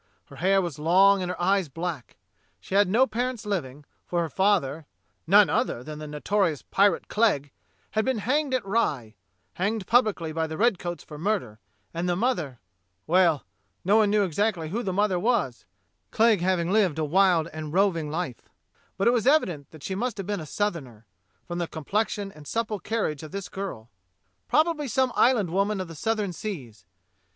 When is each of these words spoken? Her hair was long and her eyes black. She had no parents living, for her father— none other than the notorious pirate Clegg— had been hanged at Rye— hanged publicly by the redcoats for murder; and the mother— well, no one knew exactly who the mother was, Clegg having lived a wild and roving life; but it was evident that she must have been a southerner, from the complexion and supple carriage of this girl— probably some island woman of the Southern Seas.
Her 0.25 0.37
hair 0.37 0.63
was 0.63 0.79
long 0.79 1.21
and 1.21 1.29
her 1.29 1.39
eyes 1.39 1.69
black. 1.69 2.17
She 2.59 2.73
had 2.73 2.87
no 2.87 3.05
parents 3.05 3.45
living, 3.45 3.85
for 4.07 4.21
her 4.21 4.29
father— 4.31 4.87
none 5.27 5.47
other 5.47 5.83
than 5.83 5.99
the 5.99 6.07
notorious 6.07 6.63
pirate 6.63 7.07
Clegg— 7.07 7.51
had 7.91 8.03
been 8.03 8.17
hanged 8.17 8.55
at 8.55 8.65
Rye— 8.65 9.13
hanged 9.61 9.85
publicly 9.85 10.31
by 10.31 10.47
the 10.47 10.57
redcoats 10.57 11.03
for 11.03 11.19
murder; 11.19 11.59
and 11.93 12.09
the 12.09 12.15
mother— 12.15 12.59
well, 13.13 13.45
no 13.85 13.97
one 13.97 14.09
knew 14.09 14.23
exactly 14.23 14.69
who 14.69 14.81
the 14.81 14.91
mother 14.91 15.19
was, 15.19 15.65
Clegg 16.09 16.41
having 16.41 16.71
lived 16.71 16.97
a 16.97 17.05
wild 17.05 17.47
and 17.53 17.71
roving 17.71 18.09
life; 18.09 18.49
but 18.97 19.07
it 19.07 19.11
was 19.11 19.27
evident 19.27 19.69
that 19.69 19.83
she 19.83 19.93
must 19.93 20.17
have 20.17 20.25
been 20.25 20.39
a 20.41 20.47
southerner, 20.47 21.05
from 21.45 21.59
the 21.59 21.67
complexion 21.67 22.31
and 22.31 22.47
supple 22.47 22.79
carriage 22.79 23.21
of 23.21 23.29
this 23.29 23.49
girl— 23.49 23.91
probably 24.49 24.87
some 24.87 25.13
island 25.15 25.51
woman 25.51 25.79
of 25.79 25.87
the 25.87 25.93
Southern 25.93 26.33
Seas. 26.33 26.85